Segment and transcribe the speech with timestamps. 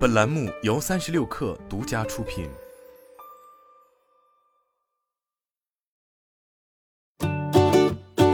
[0.00, 2.48] 本栏目由三十六氪独家出品。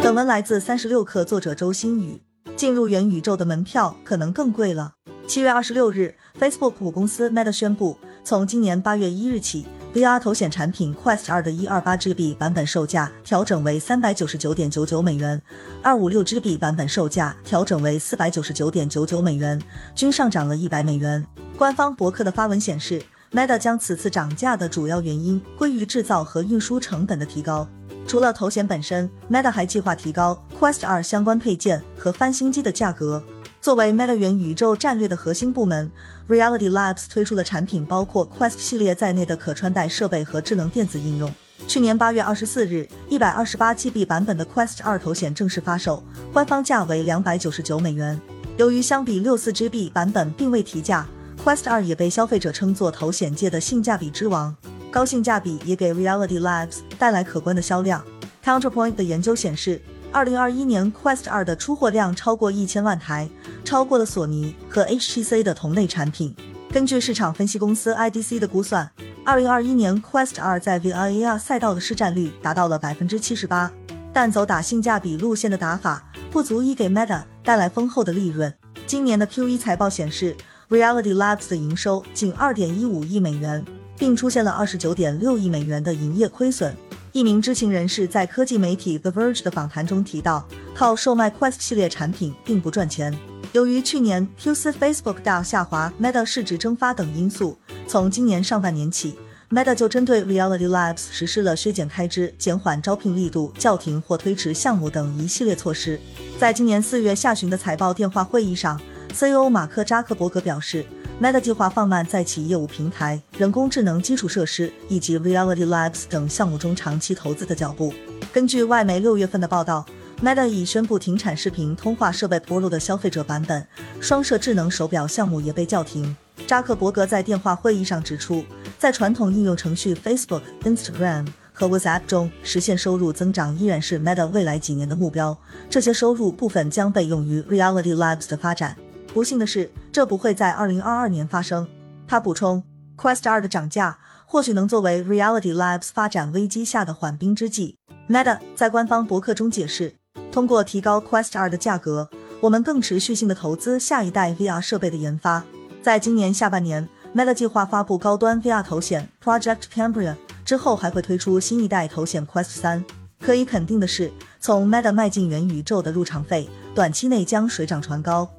[0.00, 2.22] 本文来自三十六氪，作者周新宇。
[2.54, 4.94] 进入元宇宙的门票可能更贵了。
[5.26, 9.66] 七月二十六日，Facebook 母公司 Meta 宣布，从今年八月一日起。
[9.92, 15.42] VR 头显产品 Quest 二的一二八 GB 版本售价调整为三百九十九点九九美元，
[15.82, 19.60] 二五六 GB 版本售价调整为四百九十九点九九美元，
[19.96, 21.26] 均上涨了一百美元。
[21.56, 27.66] 官方博客的发文显示，Meta 将此次涨价的主要原因归于制造和运输成本的提高。
[28.06, 33.22] 除了头显本身，Meta 还计划提高 Quest 二相关配件和翻新机的价格。
[33.62, 35.90] 作为 Meta 元宇宙战略的核心部门
[36.28, 41.32] ，Reality Labs 推出的产品包括 Quest 系列在内的可穿戴设备和智能电子应用。
[41.66, 48.20] 去年八月二十四日，一百二十八 GB 版本的 Quest 二头显正式发售，官方价为两百九十九美元。
[48.58, 51.06] 由于相比六四 GB 版本并未提价
[51.46, 54.52] ，Quest 二也被消费者称作头显界的性价比之王。
[54.90, 58.04] 高性价比也给 Reality Labs 带来可观的销量。
[58.44, 59.80] Counterpoint 的研究显示。
[60.12, 63.28] 二零二一年，Quest 二的出货量超过一千万台，
[63.64, 66.34] 超过了索尼和 HTC 的同类产品。
[66.72, 68.90] 根据市场分析公司 IDC 的估算，
[69.24, 73.70] 二零二一年 Quest 二在 VR 赛道的市占率达到了百分之七十八。
[74.12, 78.52] 但走打性价比路线的打法，不足以给 Meta 带来丰厚的利润。
[78.86, 80.34] 今年的 Q 一财报显示
[80.68, 83.64] ，Reality Labs 的营收仅二点一五亿美元，
[83.98, 86.74] 并出现了二十九点六亿美元的营业亏损。
[87.12, 93.16] 一名知情人士在科技媒体 The Verge 的访谈中提到，靠售卖 Quest 系列产品并不赚钱。
[93.52, 99.14] 由于去年 Q4 Facebook 大下滑、Meta 市值蒸发等因素，从今年上半年起
[99.48, 105.98] ，Meta 就针对 Reality Labs 实施了削减开支、减缓招聘力度、叫停或推迟项目等一系列措施。
[106.38, 108.78] 在今年四月下旬的财报电话会议上
[109.16, 110.84] ，CEO 马克扎克伯格表示。
[111.18, 117.90] Meta 计划放慢在其业务平台、人工智能基础设施以及 Reality Labs 等项目中长期投资的脚步。
[118.34, 119.82] 根据外媒六月份的报道
[120.22, 123.66] ，Meta 已宣布停产视频通话设备 Pro 的消费者版本，
[123.98, 126.14] 双摄智能手表项目也被叫停。
[126.46, 128.44] 扎克伯格在电话会议上指出，
[128.78, 135.34] 在传统应用程序 Facebook、Instagram 和 WhatsApp 中实现收入增长依然是 Meta 未来几年的目标，
[135.70, 138.76] 这些收入部分将被用于 Reality Labs 的发展。
[139.16, 141.66] 不幸的是，这不会在二零二二年发生。
[142.06, 142.62] 他补充
[142.98, 147.78] ，Quest 二的涨价或许能作为 Reality Labs 发展危机下的缓兵之计。
[148.10, 149.94] Meta 在官方博客中解释，
[150.30, 152.10] 通过提高 Quest 二的价格，
[152.42, 155.42] 我们更持续性的投资下一代 VR 设备的研发。
[155.82, 162.84] 在今年下半年，Meta 计划发布高端 VR 头显 Project Cambria，之后还会推出新一代头显 Quest 三。
[163.18, 168.30] 可以肯定的是，从 Meta 迈进元宇宙的入场费，短期内将水涨船高。